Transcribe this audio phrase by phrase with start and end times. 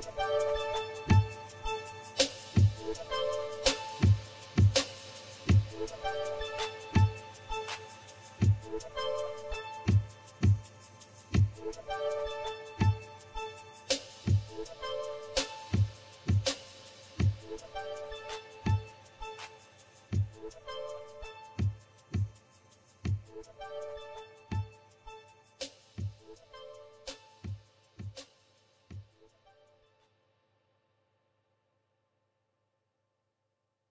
[0.00, 0.69] Música